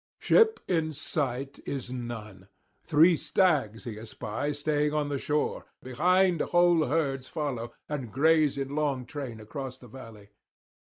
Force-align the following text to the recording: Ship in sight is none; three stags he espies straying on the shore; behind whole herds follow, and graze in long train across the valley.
Ship 0.17 0.59
in 0.67 0.93
sight 0.93 1.59
is 1.63 1.93
none; 1.93 2.47
three 2.83 3.15
stags 3.15 3.83
he 3.83 3.99
espies 3.99 4.57
straying 4.57 4.91
on 4.95 5.09
the 5.09 5.19
shore; 5.19 5.65
behind 5.83 6.41
whole 6.41 6.87
herds 6.87 7.27
follow, 7.27 7.71
and 7.87 8.11
graze 8.11 8.57
in 8.57 8.73
long 8.73 9.05
train 9.05 9.39
across 9.39 9.77
the 9.77 9.87
valley. 9.87 10.29